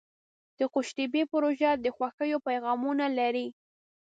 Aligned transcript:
د 0.57 0.59
قوشتېپې 0.73 1.21
پروژه 1.31 1.71
د 1.83 1.85
خوښیو 1.95 2.39
پیغامونه 2.47 3.05
لري. 3.19 3.47